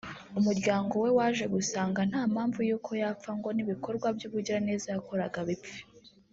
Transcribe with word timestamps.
umuryango 0.39 0.93
we 1.03 1.09
waje 1.17 1.45
gusanga 1.55 1.99
nta 2.09 2.21
mpamvu 2.33 2.59
y’uko 2.67 2.91
yapfa 3.01 3.31
ngo 3.37 3.49
n’ibikorwa 3.55 4.07
by’ubugiraneza 4.15 4.87
yakoraga 4.93 5.39
bipfe 5.49 5.79